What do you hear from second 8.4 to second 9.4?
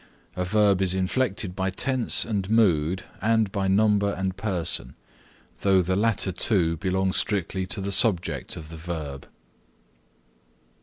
of the verb.